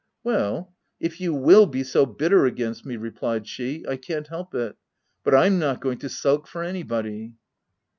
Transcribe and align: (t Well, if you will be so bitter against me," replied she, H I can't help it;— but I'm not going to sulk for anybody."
(t 0.01 0.03
Well, 0.23 0.73
if 0.99 1.21
you 1.21 1.31
will 1.31 1.67
be 1.67 1.83
so 1.83 2.07
bitter 2.07 2.47
against 2.47 2.87
me," 2.87 2.97
replied 2.97 3.47
she, 3.47 3.81
H 3.81 3.85
I 3.87 3.97
can't 3.97 4.25
help 4.25 4.55
it;— 4.55 4.75
but 5.23 5.35
I'm 5.35 5.59
not 5.59 5.79
going 5.79 5.99
to 5.99 6.09
sulk 6.09 6.47
for 6.47 6.63
anybody." 6.63 7.35